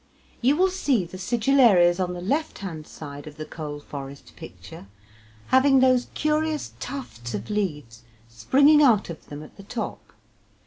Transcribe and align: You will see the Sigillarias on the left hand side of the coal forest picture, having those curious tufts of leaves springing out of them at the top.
You 0.41 0.55
will 0.57 0.71
see 0.71 1.05
the 1.05 1.19
Sigillarias 1.19 1.99
on 2.03 2.15
the 2.15 2.21
left 2.21 2.57
hand 2.57 2.87
side 2.87 3.27
of 3.27 3.37
the 3.37 3.45
coal 3.45 3.79
forest 3.79 4.35
picture, 4.35 4.87
having 5.49 5.79
those 5.79 6.07
curious 6.15 6.73
tufts 6.79 7.35
of 7.35 7.51
leaves 7.51 8.01
springing 8.27 8.81
out 8.81 9.11
of 9.11 9.27
them 9.27 9.43
at 9.43 9.57
the 9.57 9.63
top. 9.63 10.13